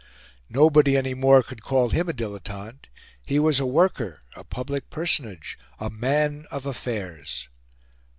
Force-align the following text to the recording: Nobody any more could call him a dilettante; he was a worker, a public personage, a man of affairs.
Nobody 0.49 0.97
any 0.97 1.13
more 1.13 1.43
could 1.43 1.61
call 1.61 1.89
him 1.91 2.09
a 2.09 2.11
dilettante; 2.13 2.87
he 3.21 3.37
was 3.37 3.59
a 3.59 3.67
worker, 3.67 4.23
a 4.35 4.43
public 4.43 4.89
personage, 4.89 5.59
a 5.79 5.91
man 5.91 6.47
of 6.49 6.65
affairs. 6.65 7.49